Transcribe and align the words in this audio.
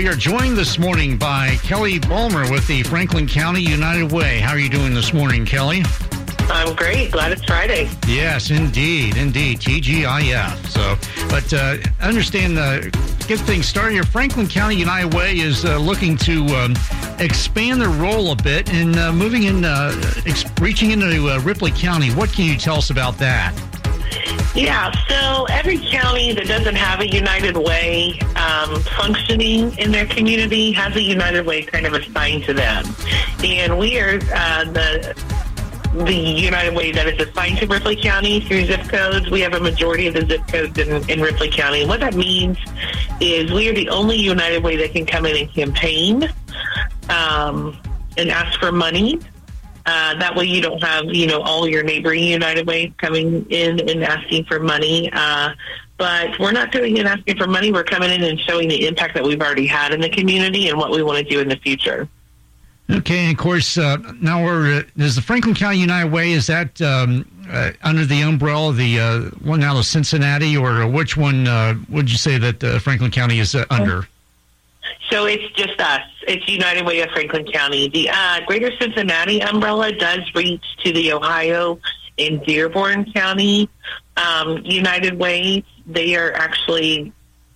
we 0.00 0.08
are 0.08 0.14
joined 0.14 0.56
this 0.56 0.78
morning 0.78 1.18
by 1.18 1.56
Kelly 1.56 1.98
Bulmer 1.98 2.50
with 2.50 2.66
the 2.66 2.82
Franklin 2.84 3.28
County 3.28 3.60
United 3.60 4.10
Way. 4.10 4.40
How 4.40 4.52
are 4.52 4.58
you 4.58 4.70
doing 4.70 4.94
this 4.94 5.12
morning, 5.12 5.44
Kelly? 5.44 5.82
I'm 6.48 6.74
great. 6.74 7.10
Glad 7.10 7.32
it's 7.32 7.44
Friday. 7.44 7.86
Yes, 8.08 8.50
indeed, 8.50 9.18
indeed. 9.18 9.60
TGIF. 9.60 10.66
So, 10.68 10.96
but 11.28 11.52
uh, 11.52 11.76
understand, 12.00 12.58
uh, 12.58 12.80
get 13.26 13.40
things 13.40 13.66
started 13.66 13.92
here. 13.92 14.04
Franklin 14.04 14.48
County 14.48 14.76
United 14.76 15.12
Way 15.12 15.38
is 15.38 15.66
uh, 15.66 15.76
looking 15.76 16.16
to 16.16 16.46
um, 16.56 16.74
expand 17.18 17.82
their 17.82 17.90
role 17.90 18.32
a 18.32 18.36
bit 18.36 18.72
and 18.72 18.96
uh, 18.96 19.12
moving 19.12 19.42
in, 19.42 19.66
uh, 19.66 19.92
ex- 20.24 20.46
reaching 20.62 20.92
into 20.92 21.28
uh, 21.28 21.38
Ripley 21.40 21.72
County. 21.72 22.08
What 22.12 22.32
can 22.32 22.46
you 22.46 22.56
tell 22.56 22.76
us 22.76 22.88
about 22.88 23.18
that? 23.18 23.54
Yeah, 24.54 24.90
so 25.06 25.44
every 25.44 25.78
county 25.78 26.32
that 26.32 26.48
doesn't 26.48 26.74
have 26.74 27.00
a 27.00 27.08
United 27.08 27.56
Way 27.56 28.18
um, 28.34 28.80
functioning 28.96 29.76
in 29.78 29.92
their 29.92 30.06
community 30.06 30.72
has 30.72 30.96
a 30.96 31.02
United 31.02 31.46
Way 31.46 31.62
kind 31.62 31.86
of 31.86 31.94
assigned 31.94 32.44
to 32.44 32.54
them. 32.54 32.84
And 33.44 33.78
we 33.78 34.00
are 34.00 34.18
uh, 34.34 34.64
the 34.64 35.14
the 36.04 36.14
United 36.14 36.74
Way 36.74 36.92
that 36.92 37.06
is 37.06 37.28
assigned 37.28 37.58
to 37.58 37.66
Ripley 37.66 37.96
County 37.96 38.40
through 38.40 38.66
zip 38.66 38.88
codes. 38.88 39.30
We 39.30 39.40
have 39.40 39.54
a 39.54 39.60
majority 39.60 40.06
of 40.06 40.14
the 40.14 40.26
zip 40.26 40.46
codes 40.48 40.78
in, 40.78 41.08
in 41.08 41.20
Ripley 41.20 41.50
County. 41.50 41.86
What 41.86 42.00
that 42.00 42.14
means 42.14 42.58
is 43.20 43.52
we 43.52 43.68
are 43.68 43.74
the 43.74 43.88
only 43.88 44.16
United 44.16 44.62
Way 44.62 44.76
that 44.76 44.92
can 44.92 45.06
come 45.06 45.26
in 45.26 45.36
and 45.36 45.52
campaign 45.52 46.28
um, 47.08 47.76
and 48.16 48.30
ask 48.30 48.58
for 48.58 48.72
money. 48.72 49.20
Uh, 49.90 50.14
that 50.14 50.36
way 50.36 50.44
you 50.44 50.62
don't 50.62 50.80
have, 50.80 51.06
you 51.06 51.26
know, 51.26 51.40
all 51.42 51.68
your 51.68 51.82
neighboring 51.82 52.22
United 52.22 52.64
Ways 52.64 52.92
coming 52.96 53.44
in 53.50 53.80
and 53.90 54.04
asking 54.04 54.44
for 54.44 54.60
money. 54.60 55.10
Uh, 55.12 55.50
but 55.96 56.38
we're 56.38 56.52
not 56.52 56.70
doing 56.70 56.96
it 56.96 57.06
asking 57.06 57.36
for 57.36 57.48
money. 57.48 57.72
We're 57.72 57.82
coming 57.82 58.08
in 58.10 58.22
and 58.22 58.38
showing 58.38 58.68
the 58.68 58.86
impact 58.86 59.14
that 59.14 59.24
we've 59.24 59.40
already 59.40 59.66
had 59.66 59.92
in 59.92 60.00
the 60.00 60.08
community 60.08 60.68
and 60.68 60.78
what 60.78 60.92
we 60.92 61.02
want 61.02 61.18
to 61.18 61.24
do 61.24 61.40
in 61.40 61.48
the 61.48 61.56
future. 61.56 62.08
Okay, 62.88 63.24
and 63.24 63.32
of 63.32 63.38
course, 63.38 63.76
uh, 63.76 63.96
now 64.20 64.44
we're 64.44 64.78
uh, 64.78 64.82
is 64.96 65.16
the 65.16 65.22
Franklin 65.22 65.56
County 65.56 65.78
United 65.78 66.12
Way 66.12 66.32
is 66.32 66.46
that 66.46 66.80
um, 66.80 67.26
uh, 67.50 67.72
under 67.82 68.04
the 68.04 68.20
umbrella 68.20 68.70
of 68.70 68.76
the 68.76 69.00
uh, 69.00 69.20
one 69.42 69.64
out 69.64 69.76
of 69.76 69.86
Cincinnati, 69.86 70.56
or 70.56 70.86
which 70.86 71.16
one 71.16 71.48
uh, 71.48 71.74
would 71.88 72.08
you 72.08 72.16
say 72.16 72.38
that 72.38 72.62
uh, 72.62 72.78
Franklin 72.78 73.10
County 73.10 73.40
is 73.40 73.56
under? 73.70 74.06
So 75.10 75.26
it's 75.26 75.50
just 75.54 75.80
us. 75.80 76.02
It's 76.28 76.48
United 76.48 76.86
Way 76.86 77.00
of 77.00 77.10
Franklin 77.10 77.44
County. 77.46 77.88
The 77.88 78.10
uh, 78.10 78.40
Greater 78.46 78.70
Cincinnati 78.80 79.42
umbrella 79.42 79.92
does 79.92 80.20
reach 80.34 80.64
to 80.84 80.92
the 80.92 81.12
Ohio 81.12 81.80
and 82.18 82.44
Dearborn 82.44 83.12
County 83.12 83.68
um, 84.16 84.58
United 84.64 85.18
Way. 85.18 85.64
They 85.86 86.16
are 86.16 86.32
actually 86.32 87.12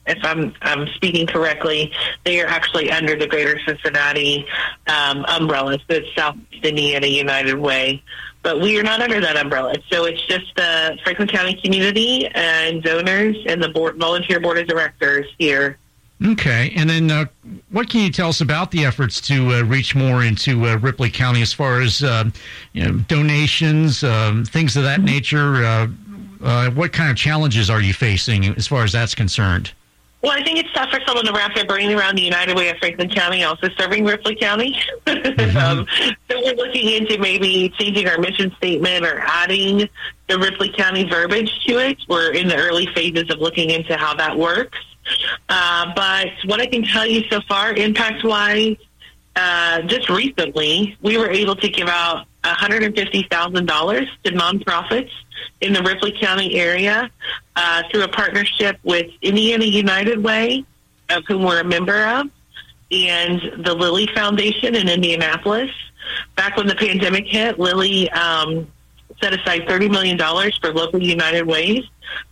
if 0.07 0.19
I'm, 0.23 0.55
I'm 0.61 0.87
speaking 0.89 1.27
correctly, 1.27 1.93
they 2.25 2.41
are 2.41 2.47
actually 2.47 2.91
under 2.91 3.17
the 3.17 3.27
Greater 3.27 3.59
Cincinnati 3.67 4.47
um, 4.87 5.25
umbrella. 5.29 5.79
So 5.79 5.97
it's 5.97 6.15
South 6.15 6.37
Indiana 6.63 7.07
United 7.07 7.59
Way. 7.59 8.03
But 8.43 8.61
we 8.61 8.79
are 8.79 8.83
not 8.83 9.01
under 9.01 9.21
that 9.21 9.37
umbrella. 9.37 9.75
So 9.91 10.05
it's 10.05 10.21
just 10.27 10.55
the 10.57 10.99
Franklin 11.03 11.29
County 11.29 11.59
community 11.63 12.27
and 12.27 12.83
donors 12.83 13.37
and 13.47 13.63
the 13.63 13.71
board, 13.71 13.97
volunteer 13.97 14.41
board 14.41 14.59
of 14.59 14.67
directors 14.67 15.27
here. 15.39 15.79
Okay. 16.23 16.73
And 16.77 16.89
then 16.89 17.11
uh, 17.11 17.27
what 17.71 17.91
can 17.91 18.01
you 18.01 18.11
tell 18.11 18.29
us 18.29 18.41
about 18.41 18.71
the 18.71 18.85
efforts 18.85 19.21
to 19.23 19.55
uh, 19.55 19.63
reach 19.63 19.95
more 19.95 20.23
into 20.23 20.67
uh, 20.67 20.77
Ripley 20.77 21.11
County 21.11 21.43
as 21.43 21.53
far 21.53 21.81
as 21.81 22.03
uh, 22.03 22.31
you 22.73 22.85
know, 22.85 22.99
donations, 23.09 24.05
um, 24.05 24.45
things 24.45 24.77
of 24.77 24.85
that 24.85 24.99
mm-hmm. 24.99 25.07
nature? 25.07 25.65
Uh, 25.65 25.89
uh, 26.43 26.71
what 26.71 26.93
kind 26.93 27.11
of 27.11 27.17
challenges 27.17 27.71
are 27.71 27.81
you 27.81 27.93
facing 27.95 28.45
as 28.57 28.67
far 28.67 28.85
as 28.85 28.93
that's 28.93 29.15
concerned? 29.15 29.73
Well, 30.23 30.33
I 30.33 30.43
think 30.43 30.59
it's 30.59 30.73
tough 30.73 30.89
for 30.89 31.01
someone 31.07 31.27
to 31.27 31.33
wrap 31.33 31.55
their 31.55 31.67
brain 31.67 31.91
around 31.91 32.17
the 32.17 32.23
United 32.23 32.57
Way 32.57 32.71
of 32.71 32.79
Franklin 32.79 33.11
County 33.11 33.43
also 33.45 33.69
serving 33.77 34.05
Ripley 34.05 34.35
County. 34.35 34.79
Mm-hmm. 35.07 35.57
um, 35.57 35.87
so 36.31 36.41
we're 36.43 36.55
looking 36.55 36.89
into 36.89 37.19
maybe 37.19 37.73
changing 37.79 38.09
our 38.09 38.19
mission 38.19 38.53
statement 38.57 39.05
or 39.05 39.21
adding 39.21 39.89
the 40.29 40.39
Ripley 40.39 40.71
County 40.71 41.05
verbiage 41.05 41.51
to 41.67 41.79
it. 41.79 41.99
We're 42.09 42.33
in 42.33 42.49
the 42.49 42.57
early 42.57 42.87
phases 42.95 43.31
of 43.31 43.39
looking 43.41 43.71
into 43.71 43.97
how 43.97 44.15
that 44.15 44.37
works. 44.37 44.79
Uh, 45.49 45.93
but 45.95 46.29
what 46.47 46.61
I 46.61 46.67
can 46.67 46.83
tell 46.85 47.07
you 47.07 47.25
so 47.29 47.41
far, 47.43 47.75
impact-wise, 47.75 48.77
uh, 49.37 49.83
just 49.83 50.09
recently, 50.09 50.97
we 51.03 51.19
were 51.19 51.31
able 51.31 51.57
to 51.57 51.69
give 51.69 51.89
out 51.89 52.27
$150,000 52.45 54.09
to 54.25 54.31
nonprofits 54.33 55.11
in 55.61 55.73
the 55.73 55.83
Ripley 55.83 56.13
County 56.13 56.55
area 56.55 57.11
uh, 57.57 57.83
through 57.91 58.05
a 58.05 58.09
partnership 58.09 58.79
with 58.85 59.11
Indiana 59.23 59.65
United 59.65 60.23
Way, 60.23 60.65
of 61.11 61.25
whom 61.27 61.43
we're 61.43 61.61
a 61.61 61.65
member 61.65 62.05
of, 62.07 62.29
and 62.91 63.65
the 63.65 63.75
Lilly 63.75 64.07
Foundation 64.15 64.75
in 64.75 64.89
Indianapolis. 64.89 65.71
Back 66.37 66.57
when 66.57 66.67
the 66.67 66.75
pandemic 66.75 67.27
hit, 67.27 67.59
Lilly 67.59 68.11
um, 68.11 68.71
set 69.21 69.33
aside 69.33 69.63
$30 69.63 69.91
million 69.91 70.19
for 70.61 70.73
local 70.73 71.03
United 71.03 71.47
Ways 71.47 71.85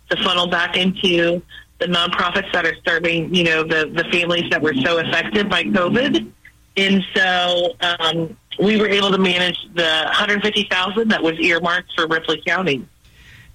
to 0.09 0.23
funnel 0.23 0.47
back 0.47 0.77
into 0.77 1.41
the 1.85 1.93
nonprofits 1.93 2.51
that 2.53 2.65
are 2.65 2.75
serving, 2.85 3.33
you 3.33 3.43
know, 3.43 3.63
the, 3.63 3.91
the 3.93 4.05
families 4.05 4.49
that 4.49 4.61
were 4.61 4.73
so 4.73 4.99
affected 4.99 5.49
by 5.49 5.63
COVID. 5.63 6.31
And 6.77 7.03
so 7.13 7.75
um, 7.81 8.37
we 8.59 8.79
were 8.79 8.87
able 8.87 9.11
to 9.11 9.17
manage 9.17 9.57
the 9.73 10.03
150,000 10.05 11.07
that 11.09 11.21
was 11.21 11.37
earmarked 11.39 11.93
for 11.93 12.07
Ripley 12.07 12.41
County. 12.45 12.87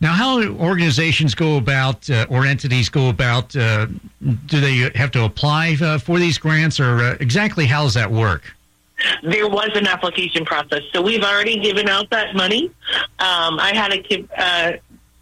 Now, 0.00 0.12
how 0.12 0.40
do 0.40 0.56
organizations 0.58 1.34
go 1.34 1.56
about 1.56 2.08
uh, 2.08 2.26
or 2.28 2.46
entities 2.46 2.88
go 2.88 3.08
about? 3.08 3.56
Uh, 3.56 3.86
do 4.46 4.60
they 4.60 4.90
have 4.94 5.10
to 5.12 5.24
apply 5.24 5.76
uh, 5.80 5.98
for 5.98 6.20
these 6.20 6.38
grants, 6.38 6.78
or 6.78 6.98
uh, 7.00 7.16
exactly 7.18 7.66
how 7.66 7.82
does 7.82 7.94
that 7.94 8.08
work? 8.08 8.54
There 9.24 9.48
was 9.48 9.70
an 9.74 9.88
application 9.88 10.44
process, 10.44 10.82
so 10.92 11.02
we've 11.02 11.24
already 11.24 11.58
given 11.58 11.88
out 11.88 12.10
that 12.10 12.36
money. 12.36 12.66
Um, 13.18 13.58
I 13.58 13.72
had 13.74 13.92
a 13.92 14.28
uh, 14.40 14.72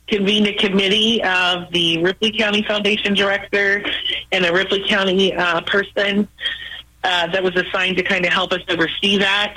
convened 0.09 0.47
a 0.47 0.55
committee 0.55 1.23
of 1.23 1.71
the 1.73 2.03
Ripley 2.03 2.33
County 2.33 2.63
Foundation 2.63 3.15
director 3.15 3.85
and 4.33 4.45
a 4.45 4.53
Ripley 4.53 4.87
County 4.89 5.35
uh, 5.35 5.61
person 5.63 6.29
uh, 7.03 7.27
that 7.29 7.43
was 7.43 7.55
assigned 7.57 7.97
to 7.97 8.03
kind 8.03 8.25
of 8.25 8.33
help 8.33 8.53
us 8.53 8.61
oversee 8.69 9.19
that 9.19 9.55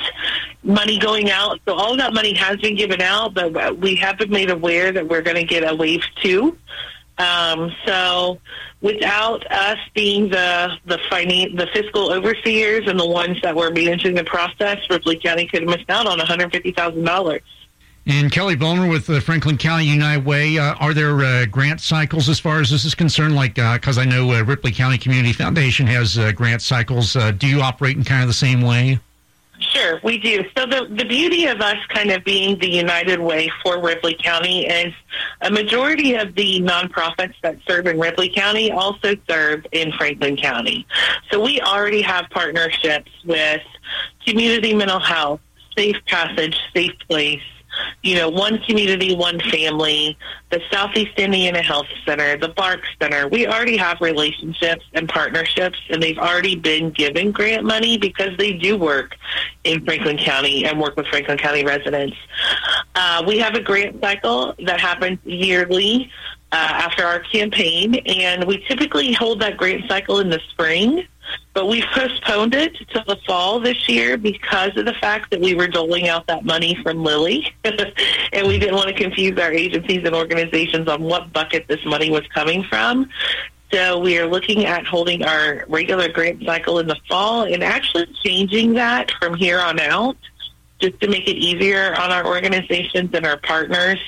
money 0.64 1.00
going 1.00 1.32
out. 1.32 1.60
So 1.66 1.74
all 1.74 1.96
that 1.98 2.14
money 2.14 2.34
has 2.36 2.58
been 2.58 2.76
given 2.76 3.02
out, 3.02 3.34
but 3.34 3.78
we 3.78 3.96
have 3.96 4.18
been 4.18 4.30
made 4.30 4.50
aware 4.50 4.92
that 4.92 5.08
we're 5.08 5.22
going 5.22 5.38
to 5.38 5.44
get 5.44 5.70
a 5.70 5.76
wave 5.76 6.04
two. 6.22 6.58
Um, 7.18 7.72
so 7.86 8.40
without 8.82 9.50
us 9.52 9.78
being 9.94 10.30
the 10.30 10.78
the 10.86 10.98
finan- 11.12 11.58
the 11.58 11.68
fiscal 11.74 12.14
overseers 12.14 12.88
and 12.88 12.98
the 12.98 13.06
ones 13.08 13.42
that 13.42 13.56
were 13.56 13.72
managing 13.72 14.16
the 14.16 14.24
process, 14.24 14.78
Ripley 14.90 15.18
County 15.18 15.46
could 15.46 15.64
have 15.64 15.70
missed 15.70 15.90
out 15.90 16.08
on 16.08 16.18
one 16.18 16.28
hundred 16.28 16.52
fifty 16.52 16.72
thousand 16.72 17.04
dollars. 17.04 17.42
And 18.10 18.32
Kelly 18.32 18.56
Bulmer 18.56 18.88
with 18.88 19.06
the 19.06 19.22
Franklin 19.22 19.56
County 19.56 19.86
United 19.86 20.26
Way, 20.26 20.58
uh, 20.58 20.74
are 20.80 20.96
there 20.96 21.22
uh, 21.22 21.46
grant 21.46 21.80
cycles 21.80 22.28
as 22.28 22.40
far 22.40 22.60
as 22.60 22.72
this 22.72 22.84
is 22.84 22.96
concerned? 22.96 23.36
Like, 23.36 23.54
because 23.54 24.00
uh, 24.00 24.02
I 24.02 24.06
know 24.06 24.32
uh, 24.32 24.44
Ripley 24.44 24.72
County 24.72 24.98
Community 24.98 25.32
Foundation 25.32 25.86
has 25.86 26.18
uh, 26.18 26.32
grant 26.32 26.64
cycles. 26.64 27.14
Do 27.14 27.46
you 27.46 27.62
operate 27.62 27.98
in 27.98 28.04
kind 28.04 28.24
of 28.24 28.28
the 28.28 28.34
same 28.34 28.62
way? 28.62 28.98
Sure, 29.60 30.00
we 30.04 30.18
do. 30.18 30.44
So 30.58 30.66
the 30.66 30.88
the 30.90 31.06
beauty 31.06 31.46
of 31.46 31.62
us 31.62 31.78
kind 31.90 32.10
of 32.10 32.24
being 32.24 32.58
the 32.58 32.70
United 32.70 33.20
Way 33.20 33.52
for 33.62 33.80
Ripley 33.80 34.16
County 34.16 34.66
is 34.66 34.92
a 35.42 35.52
majority 35.52 36.16
of 36.16 36.34
the 36.34 36.62
nonprofits 36.62 37.36
that 37.44 37.58
serve 37.68 37.86
in 37.86 38.00
Ripley 38.00 38.30
County 38.30 38.72
also 38.72 39.16
serve 39.30 39.68
in 39.72 39.92
Franklin 39.92 40.36
County. 40.36 40.88
So 41.30 41.40
we 41.44 41.62
already 41.62 42.02
have 42.02 42.26
partnerships 42.32 43.12
with 43.24 43.62
Community 44.26 44.74
Mental 44.74 45.00
Health, 45.00 45.42
Safe 45.78 45.98
Passage, 46.08 46.58
Safe 46.74 46.98
Place, 47.08 47.42
you 48.02 48.16
know, 48.16 48.30
one 48.30 48.60
community, 48.60 49.14
one 49.16 49.40
family, 49.40 50.18
the 50.52 50.62
Southeast 50.72 51.18
Indiana 51.18 51.62
Health 51.62 51.88
Center, 52.06 52.38
the 52.38 52.50
Bark 52.50 52.82
Center. 53.02 53.28
We 53.28 53.46
already 53.46 53.78
have 53.78 54.00
relationships 54.00 54.86
and 54.94 55.10
partnerships, 55.10 55.78
and 55.90 56.02
they've 56.02 56.18
already 56.18 56.56
been 56.56 56.92
given 56.92 57.32
grant 57.32 57.66
money 57.66 57.98
because 57.98 58.38
they 58.38 58.54
do 58.54 58.78
work 58.78 59.16
in 59.64 59.84
Franklin 59.84 60.18
County 60.18 60.66
and 60.66 60.80
work 60.80 60.96
with 60.96 61.08
Franklin 61.08 61.38
County 61.38 61.66
residents. 61.66 62.16
Uh, 62.96 63.24
we 63.28 63.38
have 63.40 63.56
a 63.56 63.62
grant 63.62 64.00
cycle 64.00 64.56
that 64.66 64.80
happens 64.80 65.20
yearly 65.26 66.10
uh, 66.52 66.56
after 66.56 67.04
our 67.06 67.20
campaign, 67.20 67.96
and 68.06 68.46
we 68.46 68.64
typically 68.68 69.14
hold 69.14 69.42
that 69.42 69.58
grant 69.58 69.88
cycle 69.88 70.20
in 70.20 70.30
the 70.30 70.40
spring. 70.52 71.06
But 71.60 71.68
we 71.68 71.84
postponed 71.94 72.56
it 72.56 72.74
to 72.92 73.04
the 73.06 73.18
fall 73.28 73.60
this 73.60 73.90
year 73.90 74.16
because 74.16 74.78
of 74.78 74.86
the 74.86 74.94
fact 74.94 75.30
that 75.32 75.42
we 75.42 75.56
were 75.56 75.68
doling 75.68 76.08
out 76.08 76.26
that 76.28 76.46
money 76.46 76.74
from 76.84 77.04
Lilly. 77.04 77.54
and 77.66 78.48
we 78.48 78.58
didn't 78.58 78.76
want 78.76 78.88
to 78.88 78.94
confuse 78.94 79.38
our 79.38 79.52
agencies 79.52 80.06
and 80.06 80.16
organizations 80.16 80.88
on 80.88 81.04
what 81.04 81.34
bucket 81.34 81.68
this 81.68 81.84
money 81.84 82.10
was 82.12 82.26
coming 82.34 82.64
from. 82.64 83.10
So 83.74 84.00
we 84.00 84.18
are 84.20 84.26
looking 84.26 84.68
at 84.68 84.86
holding 84.86 85.26
our 85.26 85.66
regular 85.68 86.08
grant 86.08 86.46
cycle 86.46 86.80
in 86.80 86.88
the 86.88 86.96
fall 87.10 87.44
and 87.44 87.62
actually 87.62 88.06
changing 88.24 88.76
that 88.76 89.12
from 89.20 89.34
here 89.34 89.60
on 89.60 89.82
out 89.82 90.16
just 90.80 90.98
to 91.02 91.10
make 91.10 91.28
it 91.28 91.36
easier 91.36 91.94
on 92.00 92.10
our 92.10 92.26
organizations 92.26 93.10
and 93.14 93.26
our 93.26 93.38
partners 93.38 94.00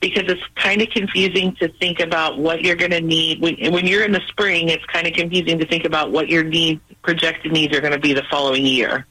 because 0.00 0.24
it's 0.28 0.42
kind 0.54 0.82
of 0.82 0.90
confusing 0.90 1.54
to 1.56 1.68
think 1.78 2.00
about 2.00 2.38
what 2.38 2.62
you're 2.62 2.76
going 2.76 2.90
to 2.90 3.00
need 3.00 3.40
when, 3.40 3.56
when 3.72 3.86
you're 3.86 4.04
in 4.04 4.12
the 4.12 4.22
spring. 4.28 4.68
It's 4.68 4.84
kind 4.86 5.06
of 5.06 5.14
confusing 5.14 5.58
to 5.58 5.66
think 5.66 5.84
about 5.84 6.12
what 6.12 6.28
your 6.28 6.44
needs 6.44 6.80
projected 7.02 7.52
needs 7.52 7.76
are 7.76 7.80
going 7.80 7.92
to 7.92 7.98
be 7.98 8.12
the 8.12 8.24
following 8.30 8.64
year. 8.64 9.06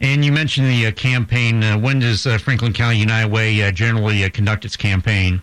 And 0.00 0.24
you 0.24 0.32
mentioned 0.32 0.66
the 0.66 0.86
uh, 0.86 0.92
campaign. 0.92 1.62
Uh, 1.62 1.78
when 1.78 2.00
does 2.00 2.26
uh, 2.26 2.38
Franklin 2.38 2.72
County 2.72 2.98
United 2.98 3.30
Way 3.30 3.62
uh, 3.62 3.70
generally 3.70 4.24
uh, 4.24 4.28
conduct 4.30 4.64
its 4.64 4.76
campaign? 4.76 5.40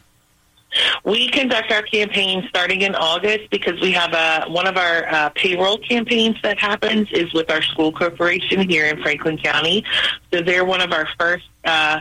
We 1.03 1.29
conduct 1.29 1.71
our 1.71 1.81
campaign 1.81 2.45
starting 2.47 2.81
in 2.81 2.95
August 2.95 3.49
because 3.49 3.79
we 3.81 3.91
have 3.91 4.13
a 4.13 4.49
one 4.49 4.67
of 4.67 4.77
our 4.77 5.05
uh, 5.07 5.29
payroll 5.29 5.77
campaigns 5.77 6.37
that 6.43 6.57
happens 6.59 7.09
is 7.11 7.33
with 7.33 7.49
our 7.51 7.61
school 7.61 7.91
corporation 7.91 8.69
here 8.69 8.85
in 8.85 9.01
Franklin 9.01 9.37
County. 9.37 9.83
So 10.31 10.41
they're 10.41 10.63
one 10.63 10.79
of 10.79 10.93
our 10.93 11.07
first 11.19 11.45
uh, 11.65 11.99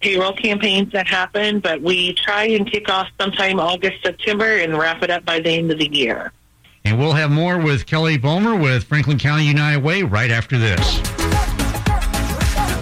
payroll 0.00 0.32
campaigns 0.32 0.92
that 0.92 1.06
happen. 1.06 1.60
But 1.60 1.82
we 1.82 2.14
try 2.14 2.44
and 2.44 2.70
kick 2.70 2.88
off 2.88 3.08
sometime 3.20 3.60
August, 3.60 4.02
September, 4.02 4.46
and 4.46 4.78
wrap 4.78 5.02
it 5.02 5.10
up 5.10 5.24
by 5.24 5.40
the 5.40 5.50
end 5.50 5.70
of 5.70 5.78
the 5.78 5.92
year. 5.92 6.32
And 6.86 7.00
we'll 7.00 7.14
have 7.14 7.32
more 7.32 7.58
with 7.58 7.84
Kelly 7.84 8.16
Bulmer 8.16 8.54
with 8.54 8.84
Franklin 8.84 9.18
County 9.18 9.44
United 9.44 9.82
Way 9.82 10.04
right 10.04 10.30
after 10.30 10.56
this. 10.56 10.98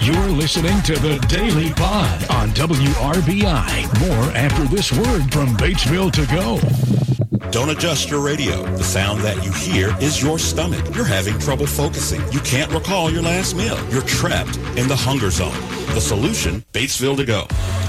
You're 0.04 0.28
listening 0.28 0.78
to 0.82 0.92
the 0.98 1.18
Daily 1.26 1.70
Pod 1.70 2.30
on 2.30 2.50
WRBI. 2.50 4.06
More 4.06 4.36
after 4.36 4.64
this 4.64 4.92
word 4.92 5.32
from 5.32 5.56
Batesville 5.56 6.12
to 6.12 6.26
go. 6.26 7.50
Don't 7.50 7.70
adjust 7.70 8.10
your 8.10 8.20
radio. 8.20 8.62
The 8.76 8.84
sound 8.84 9.22
that 9.22 9.42
you 9.42 9.50
hear 9.52 9.96
is 10.02 10.22
your 10.22 10.38
stomach. 10.38 10.84
You're 10.94 11.06
having 11.06 11.38
trouble 11.38 11.66
focusing. 11.66 12.20
You 12.30 12.40
can't 12.40 12.70
recall 12.72 13.10
your 13.10 13.22
last 13.22 13.56
meal. 13.56 13.78
You're 13.88 14.02
trapped 14.02 14.58
in 14.76 14.86
the 14.86 14.96
hunger 14.96 15.30
zone. 15.30 15.58
The 15.94 16.00
solution, 16.00 16.62
Batesville 16.74 17.16
to 17.16 17.24
go. 17.24 17.46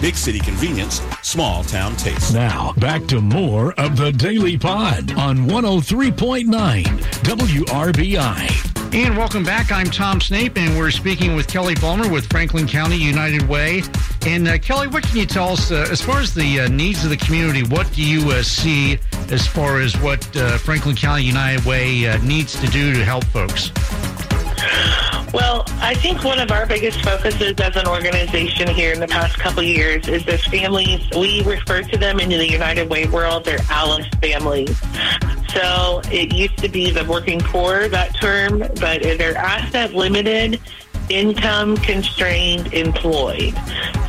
Big 0.00 0.16
city 0.16 0.38
convenience, 0.38 1.02
small 1.20 1.62
town 1.62 1.94
taste. 1.94 2.32
Now, 2.32 2.72
back 2.78 3.04
to 3.08 3.20
more 3.20 3.74
of 3.74 3.98
the 3.98 4.10
Daily 4.12 4.56
Pod 4.56 5.12
on 5.12 5.46
103.9 5.46 6.84
WRBI. 6.84 8.94
And 8.94 9.16
welcome 9.16 9.44
back. 9.44 9.70
I'm 9.70 9.90
Tom 9.90 10.22
Snape, 10.22 10.56
and 10.56 10.76
we're 10.78 10.90
speaking 10.90 11.36
with 11.36 11.48
Kelly 11.48 11.74
Bulmer 11.74 12.10
with 12.10 12.26
Franklin 12.30 12.66
County 12.66 12.96
United 12.96 13.42
Way. 13.42 13.82
And 14.26 14.48
uh, 14.48 14.56
Kelly, 14.56 14.88
what 14.88 15.02
can 15.02 15.18
you 15.18 15.26
tell 15.26 15.50
us 15.50 15.70
uh, 15.70 15.86
as 15.90 16.00
far 16.00 16.18
as 16.18 16.32
the 16.32 16.60
uh, 16.60 16.68
needs 16.68 17.04
of 17.04 17.10
the 17.10 17.16
community? 17.18 17.62
What 17.62 17.92
do 17.92 18.02
you 18.02 18.30
uh, 18.30 18.42
see 18.42 18.98
as 19.28 19.46
far 19.46 19.80
as 19.80 19.98
what 19.98 20.34
uh, 20.34 20.56
Franklin 20.56 20.96
County 20.96 21.24
United 21.24 21.62
Way 21.66 22.08
uh, 22.08 22.16
needs 22.22 22.58
to 22.58 22.66
do 22.68 22.94
to 22.94 23.04
help 23.04 23.24
folks? 23.24 23.70
Well, 25.32 25.64
I 25.80 25.94
think 25.94 26.24
one 26.24 26.40
of 26.40 26.50
our 26.50 26.66
biggest 26.66 27.04
focuses 27.04 27.54
as 27.60 27.76
an 27.76 27.86
organization 27.86 28.68
here 28.68 28.92
in 28.92 28.98
the 28.98 29.06
past 29.06 29.38
couple 29.38 29.62
years 29.62 30.08
is 30.08 30.24
this 30.24 30.44
families. 30.46 31.08
We 31.16 31.42
refer 31.44 31.82
to 31.82 31.96
them 31.96 32.18
in 32.18 32.30
the 32.30 32.50
United 32.50 32.90
Way 32.90 33.06
world, 33.06 33.44
they're 33.44 33.60
Alice 33.70 34.08
families. 34.20 34.76
So 35.54 36.00
it 36.10 36.34
used 36.34 36.58
to 36.58 36.68
be 36.68 36.90
the 36.90 37.04
working 37.04 37.40
poor, 37.40 37.88
that 37.88 38.14
term, 38.16 38.58
but 38.58 39.02
they're 39.02 39.36
asset 39.36 39.94
limited, 39.94 40.60
income 41.08 41.76
constrained, 41.76 42.72
employed. 42.74 43.54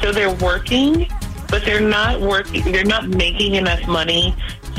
So 0.01 0.11
they're 0.11 0.35
working, 0.35 1.07
but 1.49 1.63
they're 1.65 1.81
not 1.81 2.19
working, 2.19 2.71
they're 2.71 2.83
not 2.83 3.09
making 3.09 3.55
enough 3.55 3.85
money 3.87 4.35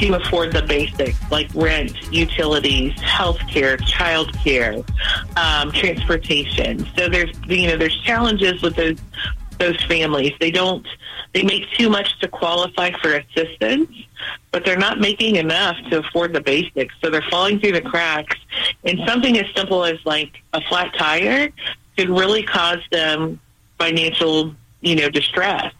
to 0.09 0.17
afford 0.17 0.53
the 0.53 0.63
basics 0.63 1.19
like 1.31 1.51
rent, 1.55 2.13
utilities, 2.13 2.99
health 3.01 3.39
care, 3.49 3.77
child 3.79 4.33
care, 4.45 4.83
um, 5.37 5.73
transportation. 5.73 6.87
So 6.97 7.09
there's 7.09 7.31
you 7.47 7.69
know 7.69 7.77
there's 7.77 7.99
challenges 8.03 8.63
with 8.63 8.77
those 8.77 8.99
those 9.59 9.83
families. 9.85 10.33
They 10.41 10.51
don't 10.51 10.87
they 11.33 11.43
make 11.43 11.71
too 11.79 11.89
much 11.89 12.19
to 12.21 12.29
qualify 12.29 12.91
for 13.01 13.15
assistance, 13.15 13.91
but 14.51 14.65
they're 14.65 14.77
not 14.77 15.01
making 15.01 15.37
enough 15.37 15.77
to 15.91 16.01
afford 16.01 16.35
the 16.35 16.41
basics. 16.41 16.95
So 17.03 17.11
they're 17.11 17.25
falling 17.31 17.59
through 17.59 17.73
the 17.73 17.81
cracks. 17.81 18.37
And 18.85 19.01
something 19.07 19.39
as 19.39 19.47
simple 19.57 19.85
as 19.85 19.99
like 20.05 20.43
a 20.53 20.61
flat 20.63 20.95
tire 20.99 21.51
could 21.97 22.11
really 22.11 22.43
cause 22.43 22.81
them 22.91 23.41
financial, 23.79 24.55
you 24.81 24.97
know, 24.97 25.09
distress. 25.09 25.73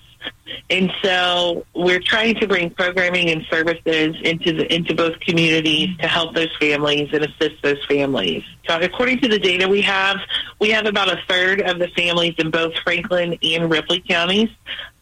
And 0.71 0.93
so 1.03 1.67
we're 1.75 2.01
trying 2.01 2.35
to 2.37 2.47
bring 2.47 2.71
programming 2.71 3.31
and 3.31 3.45
services 3.51 4.17
into 4.23 4.53
the 4.53 4.75
into 4.75 4.95
both 4.95 5.19
communities 5.21 5.97
to 5.99 6.09
help 6.09 6.35
those 6.35 6.55
families 6.59 7.11
and 7.13 7.25
assist 7.25 7.63
those 7.63 7.85
families. 7.87 8.43
So 8.69 8.79
according 8.81 9.21
to 9.21 9.29
the 9.29 9.39
data 9.39 9.69
we 9.69 9.83
have, 9.83 10.19
we 10.61 10.71
have 10.71 10.87
about 10.87 11.11
a 11.11 11.21
third 11.29 11.61
of 11.63 11.79
the 11.79 11.89
families 11.89 12.35
in 12.39 12.51
both 12.51 12.75
Franklin 12.85 13.39
and 13.43 13.71
Ripley 13.71 14.01
counties 14.07 14.51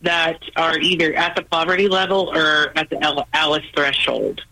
that 0.02 0.40
are 0.56 0.78
either 0.78 1.14
at 1.14 1.37
the 1.37 1.43
poverty 1.43 1.88
level 1.88 2.31
or 2.34 2.72
at 2.76 2.90
the 2.90 3.26
Alice 3.32 3.67
threshold. 3.75 4.43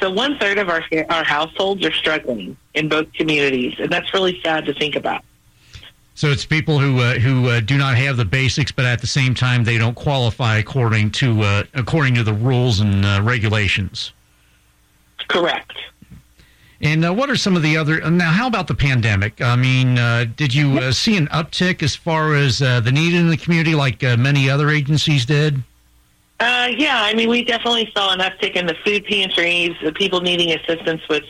So 0.00 0.10
one 0.10 0.38
third 0.38 0.58
of 0.58 0.68
our 0.68 0.82
our 1.08 1.24
households 1.24 1.84
are 1.84 1.92
struggling 1.92 2.56
in 2.74 2.88
both 2.88 3.12
communities, 3.12 3.74
and 3.78 3.90
that's 3.90 4.12
really 4.12 4.40
sad 4.42 4.66
to 4.66 4.74
think 4.74 4.96
about. 4.96 5.24
So 6.16 6.28
it's 6.28 6.44
people 6.44 6.78
who 6.78 7.00
uh, 7.00 7.14
who 7.14 7.48
uh, 7.48 7.60
do 7.60 7.76
not 7.76 7.96
have 7.96 8.16
the 8.16 8.24
basics, 8.24 8.70
but 8.70 8.84
at 8.84 9.00
the 9.00 9.06
same 9.06 9.34
time 9.34 9.64
they 9.64 9.78
don't 9.78 9.96
qualify 9.96 10.58
according 10.58 11.10
to 11.12 11.42
uh, 11.42 11.64
according 11.74 12.14
to 12.14 12.22
the 12.22 12.32
rules 12.32 12.80
and 12.80 13.04
uh, 13.04 13.20
regulations. 13.22 14.12
Correct. 15.28 15.72
And 16.80 17.04
uh, 17.04 17.12
what 17.12 17.30
are 17.30 17.36
some 17.36 17.56
of 17.56 17.62
the 17.62 17.76
other? 17.76 18.08
Now, 18.10 18.30
how 18.30 18.46
about 18.46 18.68
the 18.68 18.74
pandemic? 18.74 19.40
I 19.40 19.56
mean, 19.56 19.98
uh, 19.98 20.26
did 20.36 20.54
you 20.54 20.92
see 20.92 21.16
an 21.16 21.28
uptick 21.28 21.82
as 21.82 21.96
far 21.96 22.34
as 22.34 22.58
the 22.58 22.90
need 22.92 23.14
in 23.14 23.28
the 23.28 23.36
community, 23.36 23.74
like 23.74 24.02
many 24.02 24.50
other 24.50 24.68
agencies 24.68 25.24
did? 25.24 25.62
Uh, 26.44 26.66
yeah, 26.76 27.00
I 27.02 27.14
mean, 27.14 27.30
we 27.30 27.42
definitely 27.42 27.90
saw 27.96 28.12
an 28.12 28.18
uptick 28.18 28.54
in 28.54 28.66
the 28.66 28.74
food 28.84 29.06
pantries, 29.06 29.74
the 29.82 29.92
people 29.92 30.20
needing 30.20 30.52
assistance 30.52 31.00
with 31.08 31.24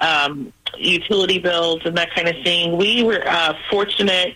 um, 0.00 0.52
utility 0.76 1.38
bills 1.38 1.82
and 1.84 1.96
that 1.96 2.12
kind 2.12 2.26
of 2.26 2.34
thing. 2.42 2.76
We 2.76 3.04
were 3.04 3.22
uh, 3.28 3.54
fortunate 3.70 4.34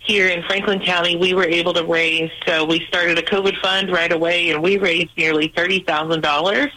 here 0.00 0.30
in 0.30 0.42
Franklin 0.42 0.80
County. 0.80 1.14
We 1.14 1.32
were 1.32 1.44
able 1.44 1.72
to 1.74 1.84
raise, 1.84 2.28
so 2.44 2.64
we 2.64 2.84
started 2.88 3.18
a 3.18 3.22
COVID 3.22 3.60
fund 3.62 3.92
right 3.92 4.10
away, 4.10 4.50
and 4.50 4.60
we 4.64 4.78
raised 4.78 5.10
nearly 5.16 5.52
thirty 5.54 5.84
thousand 5.84 6.22
dollars 6.22 6.72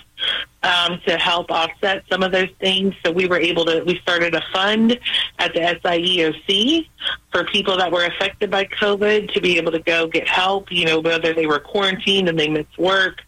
um, 0.63 0.99
to 1.07 1.17
help 1.17 1.49
offset 1.51 2.03
some 2.09 2.23
of 2.23 2.31
those 2.31 2.49
things. 2.59 2.93
So 3.03 3.11
we 3.11 3.27
were 3.27 3.39
able 3.39 3.65
to. 3.65 3.83
We 3.83 3.97
started 3.99 4.35
a 4.35 4.43
fund 4.53 4.99
at 5.39 5.53
the 5.53 5.59
SIEOC 5.59 6.87
for 7.31 7.43
people 7.45 7.77
that 7.77 7.91
were 7.91 8.05
affected 8.05 8.51
by 8.51 8.65
COVID 8.65 9.33
to 9.33 9.41
be 9.41 9.57
able 9.57 9.71
to 9.71 9.79
go 9.79 10.07
get 10.07 10.27
help. 10.27 10.71
You 10.71 10.85
know, 10.85 10.99
whether 10.99 11.33
they 11.33 11.47
were 11.47 11.59
quarantined 11.59 12.29
and 12.29 12.39
they 12.39 12.49
missed 12.49 12.77
work 12.77 13.21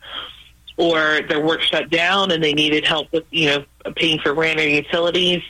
or 0.77 1.21
their 1.27 1.43
work 1.43 1.61
shut 1.61 1.89
down 1.89 2.31
and 2.31 2.43
they 2.43 2.53
needed 2.53 2.85
help 2.85 3.11
with, 3.11 3.25
you 3.29 3.47
know, 3.47 3.65
paying 3.95 4.19
for 4.19 4.33
rent 4.33 4.59
or 4.59 4.67
utilities. 4.67 5.43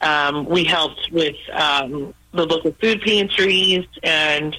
Um, 0.00 0.44
we 0.44 0.64
helped 0.64 1.10
with 1.10 1.36
um, 1.52 2.14
the 2.32 2.44
local 2.44 2.72
food 2.80 3.00
pantries, 3.02 3.86
and 4.02 4.56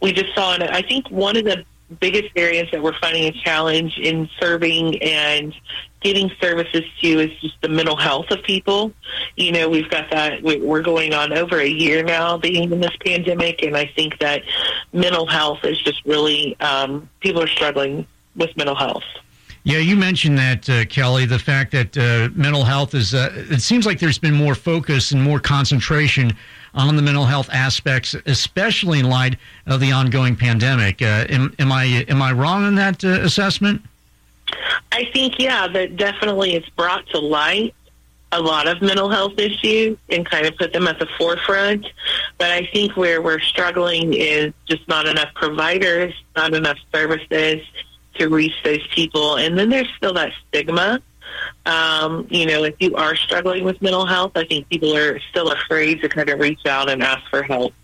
we 0.00 0.12
just 0.12 0.34
saw. 0.34 0.54
And 0.54 0.62
I 0.64 0.82
think 0.82 1.10
one 1.10 1.36
of 1.36 1.44
the 1.44 1.64
biggest 2.00 2.28
areas 2.36 2.68
that 2.72 2.82
we're 2.82 2.98
finding 2.98 3.24
a 3.24 3.32
challenge 3.32 3.98
in 3.98 4.28
serving 4.40 5.02
and 5.02 5.54
getting 6.00 6.30
services 6.40 6.84
to 7.00 7.08
is 7.20 7.30
just 7.40 7.60
the 7.60 7.68
mental 7.68 7.96
health 7.96 8.30
of 8.30 8.42
people. 8.42 8.92
You 9.36 9.52
know, 9.52 9.68
we've 9.68 9.90
got 9.90 10.10
that, 10.10 10.42
we're 10.42 10.82
going 10.82 11.12
on 11.14 11.32
over 11.32 11.58
a 11.58 11.68
year 11.68 12.02
now 12.02 12.38
being 12.38 12.70
in 12.70 12.80
this 12.80 12.96
pandemic, 13.04 13.62
and 13.62 13.76
I 13.76 13.90
think 13.96 14.18
that 14.20 14.42
mental 14.92 15.26
health 15.26 15.64
is 15.64 15.80
just 15.82 16.04
really, 16.04 16.58
um, 16.60 17.08
people 17.20 17.42
are 17.42 17.48
struggling 17.48 18.06
with 18.36 18.56
mental 18.56 18.76
health. 18.76 19.02
Yeah, 19.64 19.78
you 19.78 19.96
mentioned 19.96 20.38
that, 20.38 20.70
uh, 20.70 20.84
Kelly, 20.86 21.26
the 21.26 21.38
fact 21.38 21.72
that 21.72 21.98
uh, 21.98 22.30
mental 22.34 22.64
health 22.64 22.94
is, 22.94 23.12
uh, 23.12 23.30
it 23.50 23.60
seems 23.60 23.84
like 23.84 23.98
there's 23.98 24.18
been 24.18 24.34
more 24.34 24.54
focus 24.54 25.10
and 25.10 25.22
more 25.22 25.40
concentration 25.40 26.32
on 26.74 26.96
the 26.96 27.02
mental 27.02 27.24
health 27.24 27.48
aspects, 27.52 28.14
especially 28.26 29.00
in 29.00 29.08
light 29.08 29.36
of 29.66 29.80
the 29.80 29.92
ongoing 29.92 30.36
pandemic. 30.36 31.02
Uh, 31.02 31.26
am, 31.28 31.54
am, 31.58 31.72
I, 31.72 32.04
am 32.08 32.22
I 32.22 32.32
wrong 32.32 32.66
in 32.66 32.74
that 32.76 33.04
uh, 33.04 33.20
assessment? 33.20 33.82
I 34.92 35.04
think, 35.12 35.38
yeah, 35.38 35.68
that 35.68 35.96
definitely 35.96 36.54
it's 36.54 36.68
brought 36.70 37.06
to 37.08 37.18
light 37.18 37.74
a 38.32 38.40
lot 38.40 38.68
of 38.68 38.82
mental 38.82 39.08
health 39.08 39.38
issues 39.38 39.96
and 40.10 40.28
kind 40.28 40.46
of 40.46 40.56
put 40.56 40.72
them 40.72 40.86
at 40.86 40.98
the 40.98 41.08
forefront. 41.18 41.86
But 42.36 42.50
I 42.50 42.68
think 42.72 42.96
where 42.96 43.22
we're 43.22 43.40
struggling 43.40 44.14
is 44.14 44.52
just 44.66 44.86
not 44.88 45.06
enough 45.06 45.32
providers, 45.34 46.14
not 46.36 46.54
enough 46.54 46.78
services, 46.92 47.62
to 48.14 48.28
reach 48.28 48.54
those 48.64 48.86
people. 48.88 49.36
And 49.36 49.56
then 49.56 49.70
there's 49.70 49.88
still 49.96 50.12
that 50.14 50.32
stigma. 50.48 51.00
Um, 51.66 52.26
you 52.30 52.46
know, 52.46 52.64
if 52.64 52.74
you 52.78 52.94
are 52.96 53.14
struggling 53.14 53.64
with 53.64 53.80
mental 53.82 54.06
health, 54.06 54.32
I 54.36 54.44
think 54.44 54.68
people 54.68 54.96
are 54.96 55.18
still 55.30 55.50
afraid 55.52 56.00
to 56.02 56.08
kind 56.08 56.28
of 56.30 56.38
reach 56.38 56.64
out 56.66 56.88
and 56.88 57.02
ask 57.02 57.28
for 57.28 57.42
help. 57.42 57.74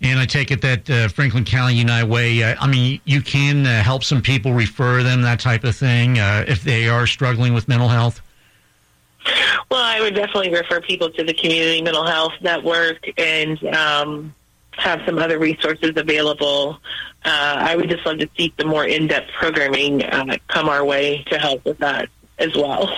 And 0.00 0.20
I 0.20 0.26
take 0.26 0.50
it 0.50 0.60
that 0.62 0.88
uh, 0.88 1.08
Franklin 1.08 1.44
County 1.44 1.74
United 1.74 2.08
Way, 2.08 2.42
uh, 2.42 2.54
I 2.60 2.68
mean, 2.68 3.00
you 3.04 3.20
can 3.20 3.66
uh, 3.66 3.82
help 3.82 4.04
some 4.04 4.22
people, 4.22 4.52
refer 4.52 5.02
them, 5.02 5.22
that 5.22 5.40
type 5.40 5.64
of 5.64 5.74
thing, 5.74 6.18
uh, 6.18 6.44
if 6.46 6.62
they 6.62 6.88
are 6.88 7.06
struggling 7.06 7.52
with 7.52 7.66
mental 7.66 7.88
health? 7.88 8.20
Well, 9.70 9.82
I 9.82 10.00
would 10.00 10.14
definitely 10.14 10.52
refer 10.52 10.80
people 10.80 11.10
to 11.10 11.24
the 11.24 11.34
Community 11.34 11.82
Mental 11.82 12.06
Health 12.06 12.32
Network 12.40 13.10
and 13.18 13.62
um, 13.74 14.34
have 14.72 15.02
some 15.04 15.18
other 15.18 15.38
resources 15.38 15.92
available. 15.96 16.78
Uh, 17.24 17.56
I 17.58 17.76
would 17.76 17.90
just 17.90 18.06
love 18.06 18.18
to 18.18 18.28
see 18.36 18.54
some 18.58 18.68
more 18.68 18.86
in-depth 18.86 19.32
programming 19.32 20.04
uh, 20.04 20.36
come 20.46 20.68
our 20.68 20.84
way 20.84 21.24
to 21.24 21.38
help 21.38 21.64
with 21.64 21.78
that 21.78 22.08
as 22.38 22.54
well. 22.54 22.90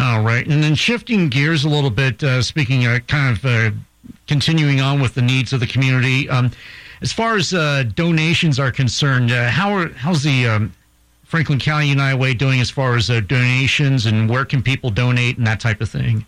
All 0.00 0.22
right, 0.22 0.46
and 0.46 0.62
then 0.62 0.74
shifting 0.74 1.28
gears 1.28 1.64
a 1.64 1.68
little 1.68 1.90
bit, 1.90 2.22
uh, 2.22 2.42
speaking 2.42 2.86
uh, 2.86 2.98
kind 3.06 3.36
of 3.36 3.44
uh, 3.44 3.70
continuing 4.26 4.80
on 4.80 5.00
with 5.00 5.14
the 5.14 5.22
needs 5.22 5.52
of 5.52 5.60
the 5.60 5.66
community. 5.66 6.28
Um, 6.28 6.50
as 7.00 7.12
far 7.12 7.36
as 7.36 7.54
uh, 7.54 7.84
donations 7.94 8.58
are 8.58 8.72
concerned, 8.72 9.30
how 9.30 9.72
are, 9.72 9.88
how's 9.90 10.22
the 10.22 10.48
um, 10.48 10.72
Franklin 11.24 11.58
County 11.58 11.88
United 11.88 12.18
Way 12.18 12.34
doing 12.34 12.60
as 12.60 12.70
far 12.70 12.96
as 12.96 13.08
donations 13.08 14.06
and 14.06 14.28
where 14.28 14.44
can 14.44 14.62
people 14.62 14.90
donate 14.90 15.36
and 15.38 15.46
that 15.46 15.60
type 15.60 15.80
of 15.80 15.88
thing? 15.88 16.24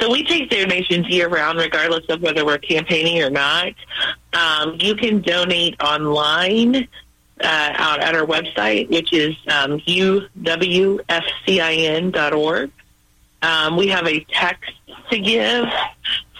So 0.00 0.10
we 0.10 0.22
take 0.22 0.50
donations 0.50 1.08
year 1.08 1.28
round, 1.28 1.58
regardless 1.58 2.04
of 2.08 2.20
whether 2.20 2.44
we're 2.44 2.58
campaigning 2.58 3.22
or 3.22 3.30
not. 3.30 3.72
Um, 4.34 4.76
you 4.78 4.94
can 4.94 5.22
donate 5.22 5.80
online 5.82 6.86
uh, 7.40 7.72
out 7.76 8.00
at 8.00 8.14
our 8.14 8.26
website, 8.26 8.88
which 8.90 9.12
is 9.12 9.36
um, 9.48 9.78
uwfcin.org. 9.80 10.30
Um, 13.40 13.76
we 13.76 13.88
have 13.88 14.06
a 14.06 14.20
text 14.24 14.72
to 15.10 15.18
give. 15.18 15.66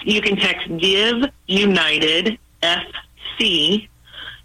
You 0.02 0.22
can 0.22 0.36
text 0.36 0.68
Give 0.78 1.24
United 1.46 2.38
FC 2.62 3.88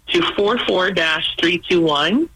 to 0.08 0.22
44 0.36 0.94
321. 0.94 2.28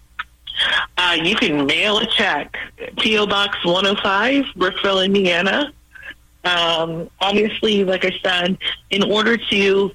Uh, 0.96 1.16
you 1.22 1.36
can 1.36 1.66
mail 1.66 1.98
a 1.98 2.06
check, 2.06 2.56
P.O. 2.98 3.26
Box 3.26 3.64
105, 3.64 4.44
Brookville, 4.56 5.00
Indiana 5.00 5.72
um, 6.44 7.10
obviously, 7.20 7.84
like 7.84 8.04
I 8.04 8.12
said, 8.22 8.58
in 8.90 9.02
order 9.02 9.36
to 9.36 9.92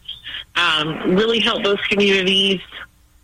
um, 0.56 1.15
really 1.15 1.39
help 1.39 1.63
those 1.63 1.80
communities 1.89 2.62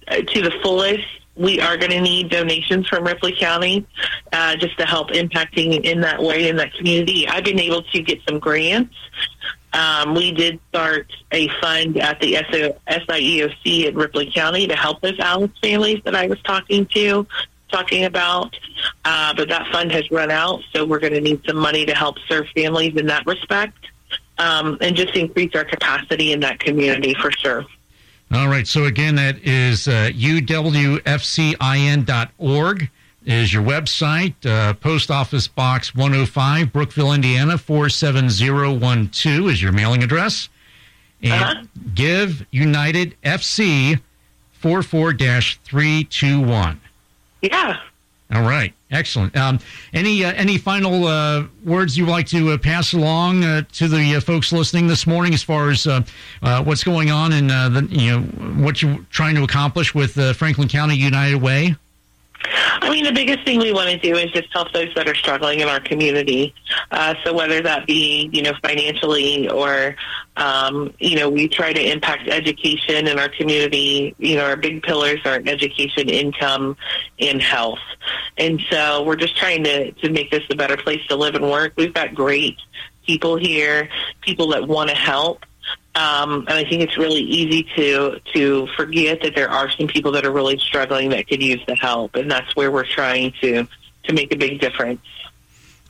to 0.10 0.42
the 0.42 0.52
fullest, 0.62 1.06
we 1.36 1.62
are 1.62 1.78
going 1.78 1.92
to 1.92 2.02
need 2.02 2.30
donations 2.30 2.88
from 2.88 3.06
Ripley 3.06 3.34
County 3.38 3.86
uh, 4.34 4.56
just 4.58 4.78
to 4.78 4.86
help 4.86 5.10
impacting 5.12 5.86
in 5.86 6.02
that 6.02 6.22
way 6.22 6.50
in 6.50 6.58
that 6.58 6.74
community. 6.74 7.28
I've 7.28 7.46
been 7.46 7.60
able 7.60 7.84
to 7.84 8.02
get 8.02 8.20
some 8.28 8.40
grants. 8.40 8.94
Um, 9.72 10.16
we 10.16 10.32
did 10.32 10.60
start 10.70 11.12
a 11.32 11.48
fund 11.62 11.98
at 11.98 12.20
the 12.20 12.34
SIEOC 12.34 13.86
in 13.88 13.96
Ripley 13.96 14.32
County 14.32 14.68
to 14.68 14.76
help 14.76 15.00
those 15.02 15.20
Alice 15.20 15.52
families 15.62 16.02
that 16.06 16.16
I 16.16 16.28
was 16.28 16.42
talking 16.42 16.86
to 16.88 17.26
talking 17.72 18.06
about, 18.06 18.58
uh, 19.06 19.34
but 19.36 19.48
that 19.48 19.68
fund 19.72 19.92
has 19.92 20.10
run 20.10 20.32
out, 20.32 20.62
so 20.74 20.86
we're 20.86 21.00
going 21.00 21.14
to 21.14 21.22
need 21.22 21.40
some 21.46 21.58
money 21.58 21.86
to 21.86 21.94
help 21.94 22.18
serve 22.28 22.48
families 22.56 22.96
in 22.98 23.06
that 23.06 23.26
respect 23.28 23.78
um, 24.40 24.78
and 24.82 24.96
just 24.96 25.16
increase 25.16 25.54
our 25.54 25.66
capacity 25.66 26.34
in 26.34 26.40
that 26.40 26.60
community 26.60 27.14
for 27.14 27.32
sure. 27.32 27.66
All 28.32 28.48
right. 28.48 28.68
So 28.68 28.86
again, 28.86 29.16
that 29.16 29.40
is 29.44 29.88
uh, 29.88 30.12
uwfcin.org 30.14 31.00
is 33.26 33.54
your 33.54 33.64
website. 33.64 34.46
Uh, 34.46 34.74
Post 34.74 35.12
Office 35.12 35.48
Box 35.48 35.96
105, 35.96 36.72
Brookville, 36.72 37.14
Indiana 37.14 37.58
47012 37.58 39.50
is 39.50 39.62
your 39.62 39.72
mailing 39.72 40.04
address. 40.04 40.50
And 41.22 41.34
uh-huh. 41.34 41.64
Give 41.94 42.46
United 42.52 43.16
FC 43.24 44.00
44 44.54 45.14
321. 45.14 46.82
Yeah. 47.42 47.80
All 48.32 48.44
right, 48.44 48.72
excellent. 48.92 49.36
Um, 49.36 49.60
any 49.92 50.24
uh, 50.24 50.34
any 50.34 50.60
final 50.60 51.08
uh, 51.08 51.46
words 51.66 51.98
you'd 51.98 52.10
like 52.10 52.28
to 52.28 52.52
uh, 52.52 52.58
pass 52.60 52.94
along 52.94 53.44
uh, 53.44 53.64
to 53.74 53.88
the 53.88 54.16
uh, 54.16 54.22
folks 54.22 54.52
listening 54.52 54.86
this 54.86 55.08
morning, 55.08 55.34
as 55.34 55.42
far 55.42 55.72
as 55.72 55.88
uh, 55.88 56.04
what's 56.64 56.84
going 56.84 57.10
on 57.10 57.34
and 57.34 57.50
the, 57.50 57.88
you 57.90 58.12
know 58.12 58.22
what 58.64 58.84
you're 58.84 59.00
trying 59.10 59.34
to 59.34 59.44
accomplish 59.44 59.96
with 59.96 60.14
Franklin 60.38 60.68
County 60.68 60.96
United 60.96 61.42
Way? 61.42 61.76
I 62.82 62.90
mean, 62.90 63.04
the 63.04 63.12
biggest 63.12 63.44
thing 63.46 63.60
we 63.60 63.72
want 63.72 63.90
to 63.90 63.98
do 63.98 64.16
is 64.16 64.32
just 64.32 64.48
help 64.52 64.72
those 64.74 64.94
that 64.96 65.08
are 65.08 65.16
struggling 65.16 65.60
in 65.60 65.68
our 65.68 65.80
community. 65.80 66.54
Uh, 66.92 67.16
so 67.24 67.34
whether 67.34 67.62
that 67.62 67.86
be, 67.88 68.30
you 68.32 68.42
know, 68.42 68.54
financially 68.64 69.50
or, 69.50 69.96
um, 70.38 70.94
you 71.00 71.16
know, 71.16 71.30
we 71.30 71.48
try 71.48 71.74
to 71.74 71.92
impact 71.92 72.28
education 72.28 73.08
in 73.08 73.20
our 73.20 73.30
community. 73.30 74.16
You 74.18 74.38
know, 74.38 74.46
our 74.46 74.58
big 74.58 74.84
pillars 74.84 75.20
are 75.26 75.42
education, 75.46 76.10
income, 76.10 76.78
and 77.20 77.42
health. 77.42 77.80
And 78.38 78.62
so 78.70 79.04
we're 79.04 79.16
just 79.16 79.38
trying 79.38 79.64
to, 79.66 79.92
to 79.92 80.10
make 80.10 80.32
this 80.32 80.44
a 80.50 80.56
better 80.56 80.78
place 80.78 81.06
to 81.08 81.16
live 81.16 81.36
and 81.36 81.50
work. 81.50 81.74
We've 81.76 81.94
got 81.94 82.16
great 82.16 82.58
people 83.06 83.38
here, 83.38 83.90
people 84.22 84.50
that 84.50 84.68
want 84.68 84.90
to 84.90 84.96
help. 84.96 85.46
Um, 86.00 86.46
and 86.48 86.52
I 86.52 86.64
think 86.64 86.82
it's 86.82 86.98
really 86.98 87.20
easy 87.20 87.68
to 87.76 88.22
to 88.34 88.68
forget 88.78 89.22
that 89.22 89.36
there 89.36 89.50
are 89.50 89.70
some 89.70 89.88
people 89.88 90.14
that 90.14 90.26
are 90.26 90.32
really 90.32 90.58
struggling 90.58 91.10
that 91.10 91.28
could 91.28 91.44
use 91.44 91.60
the 91.68 91.76
help, 91.76 92.16
and 92.16 92.32
that's 92.32 92.56
where 92.56 92.72
we're 92.72 92.86
trying 92.86 93.34
to 93.42 93.68
to 94.04 94.14
make 94.14 94.34
a 94.34 94.38
big 94.38 94.62
difference. 94.62 95.02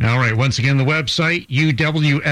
All 0.01 0.17
right. 0.17 0.35
Once 0.35 0.57
again, 0.57 0.77
the 0.77 0.83
website, 0.83 1.45
uwfcin.org. 1.49 2.29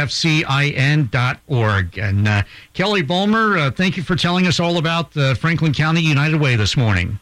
And 1.97 2.27
uh, 2.27 2.43
Kelly 2.73 3.01
Bulmer, 3.01 3.57
uh, 3.57 3.71
thank 3.71 3.97
you 3.97 4.03
for 4.03 4.15
telling 4.15 4.47
us 4.47 4.59
all 4.59 4.77
about 4.77 5.11
the 5.11 5.35
Franklin 5.35 5.73
County 5.73 5.99
United 5.99 6.39
Way 6.39 6.55
this 6.55 6.77
morning. 6.77 7.19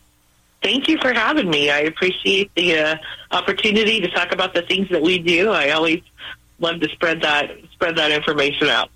Thank 0.62 0.88
you 0.88 1.00
for 1.00 1.12
having 1.14 1.50
me. 1.50 1.72
I 1.72 1.80
appreciate 1.80 2.54
the 2.56 2.78
uh, 2.78 2.96
opportunity 3.32 4.00
to 4.02 4.10
talk 4.12 4.32
about 4.32 4.54
the 4.54 4.62
things 4.62 4.88
that 4.90 5.02
we 5.02 5.18
do. 5.18 5.50
I 5.50 5.72
always 5.72 6.02
love 6.60 6.80
to 6.80 6.90
spread 6.90 7.22
that 7.24 7.50
spread 7.74 7.98
that 7.98 8.12
information 8.12 8.70
out. 8.70 8.90